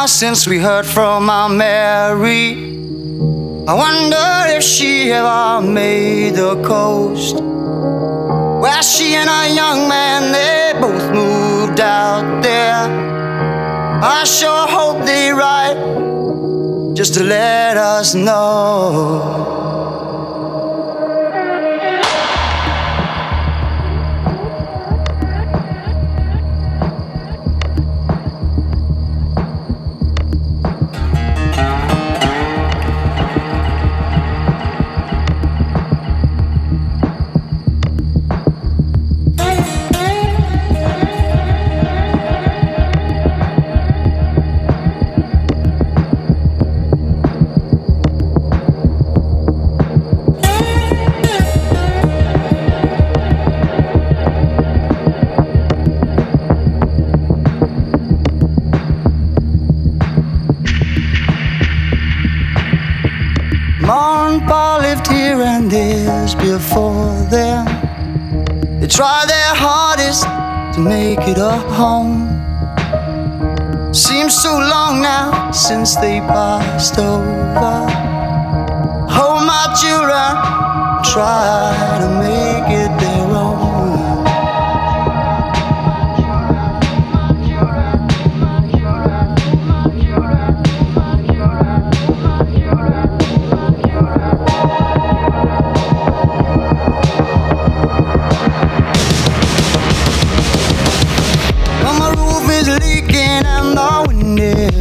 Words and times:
now 0.00 0.06
since 0.06 0.46
we 0.46 0.56
heard 0.56 0.86
from 0.86 1.28
our 1.28 1.50
Mary. 1.50 2.52
I 3.68 3.74
wonder 3.84 4.30
if 4.56 4.62
she 4.62 5.12
ever 5.12 5.60
made 5.60 6.36
the 6.36 6.54
coast. 6.62 7.36
Well, 8.62 8.82
she 8.82 9.14
and 9.20 9.28
a 9.28 9.54
young 9.54 9.80
man, 9.88 10.20
they 10.32 10.80
both 10.80 11.06
moved 11.12 11.80
out 11.80 12.42
there. 12.42 12.82
I 14.16 14.24
sure 14.24 14.66
hope 14.76 15.04
they 15.04 15.32
write 15.32 15.80
just 16.96 17.12
to 17.14 17.22
let 17.22 17.76
us 17.76 18.14
know. 18.14 19.39
Before 66.34 67.12
them. 67.30 67.66
They 68.80 68.86
try 68.86 69.24
their 69.26 69.54
hardest 69.54 70.24
to 70.74 70.80
make 70.80 71.20
it 71.28 71.38
a 71.38 71.56
home. 71.78 72.28
Seems 73.92 74.34
so 74.42 74.52
long 74.58 75.02
now 75.02 75.50
since 75.50 75.96
they 75.96 76.20
passed 76.20 76.98
over. 76.98 77.76
Hold 79.16 79.42
my 79.44 79.64
children, 79.80 80.30
try 81.12 81.98
to 82.02 82.08
make 82.24 82.68
it 82.79 82.79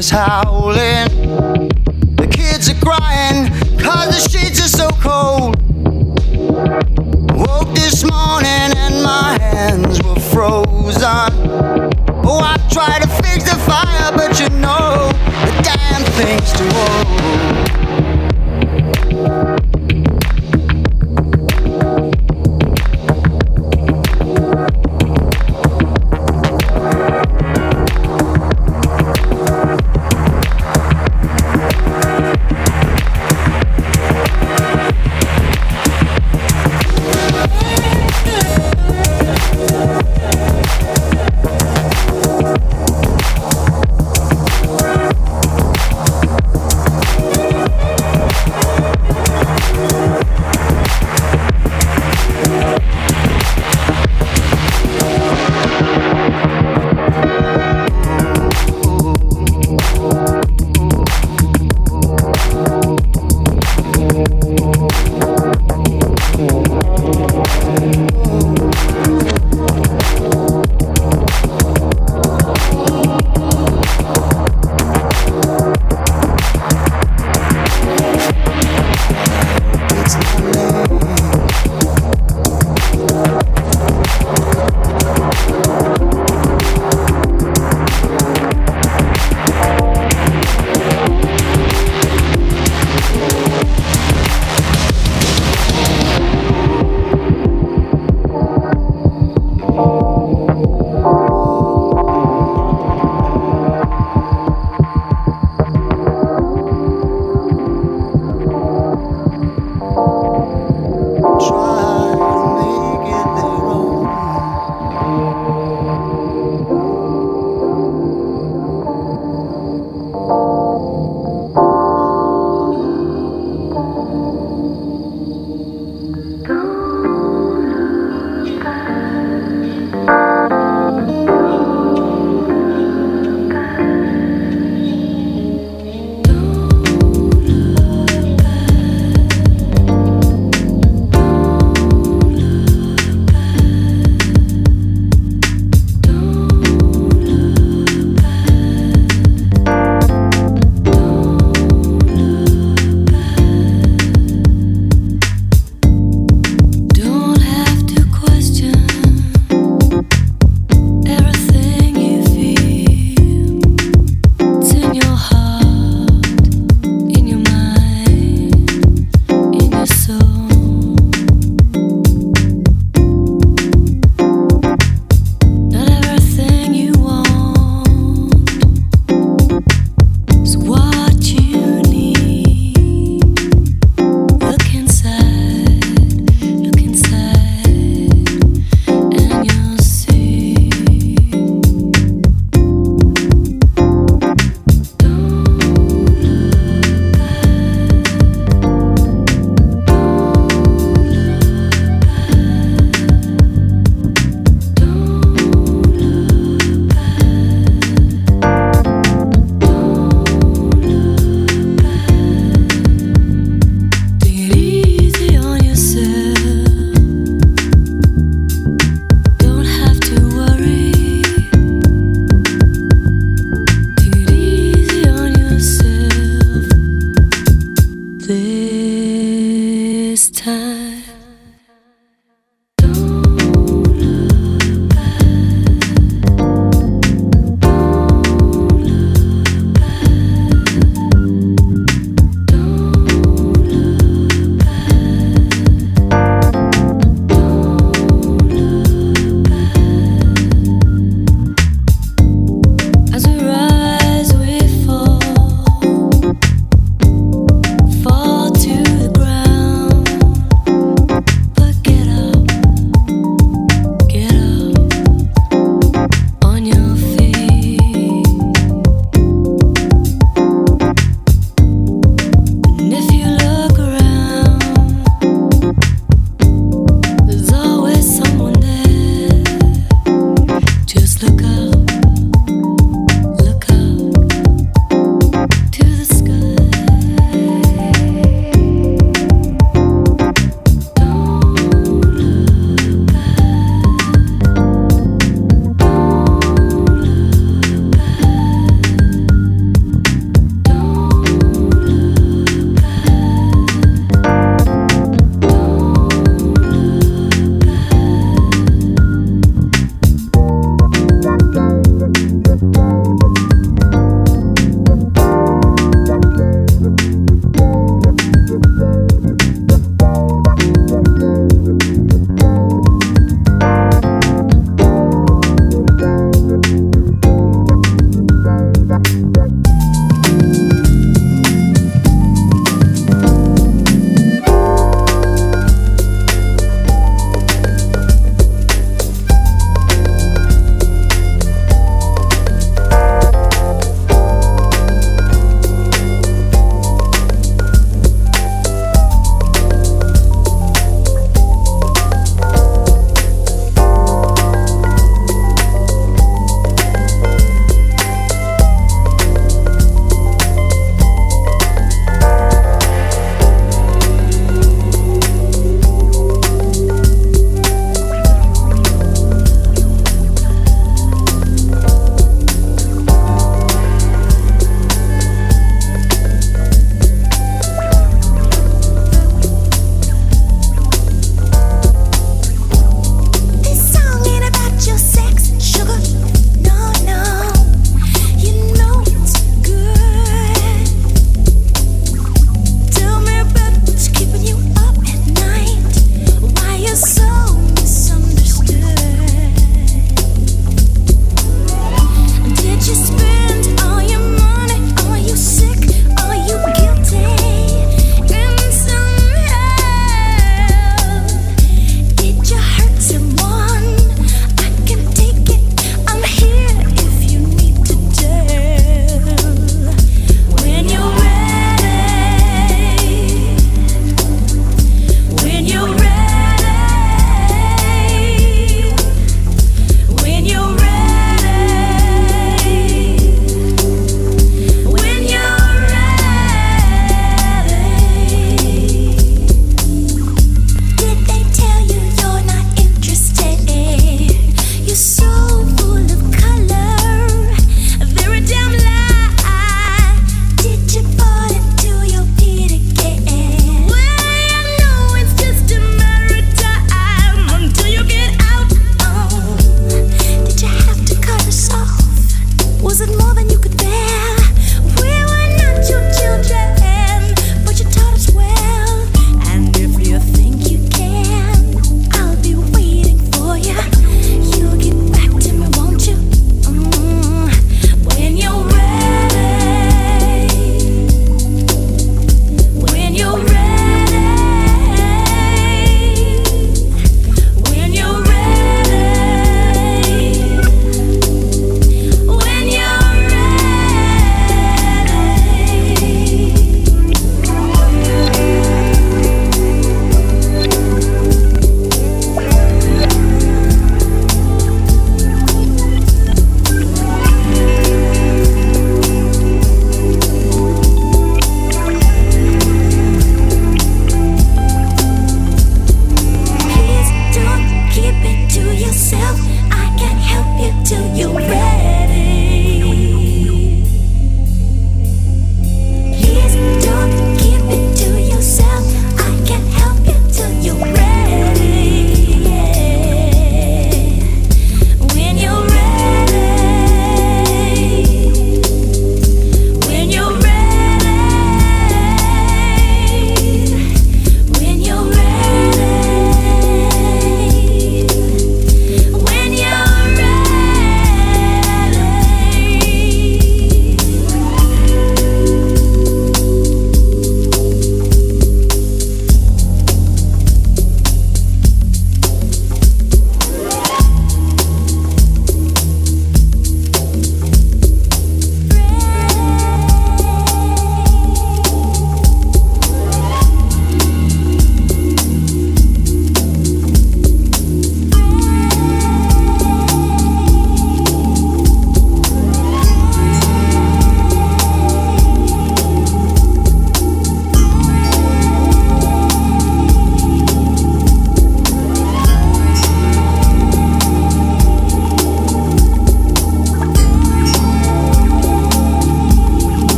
is 0.00 0.08
howling. 0.08 1.08
The 2.16 2.26
kids 2.30 2.70
are 2.70 2.80
crying 2.80 3.50
cause 3.78 4.06
the 4.06 4.20
streets 4.28 4.58
are 4.58 4.68
so 4.82 4.88
cold. 4.98 5.56
Woke 7.36 7.74
this 7.74 8.02
morning 8.02 8.72
and 8.84 9.02
my 9.02 9.36
hands 9.38 10.02
were 10.02 10.18
frozen. 10.32 11.32
Oh, 12.24 12.40
I 12.42 12.56
tried 12.72 13.02
to 13.02 13.08
fix 13.22 13.44
the 13.44 13.58
fire, 13.68 14.10
but 14.16 14.40
you 14.40 14.48
know 14.58 15.12
the 15.44 15.52
damn 15.68 16.02
thing's 16.16 16.50
too 16.54 16.70
old. 16.88 17.69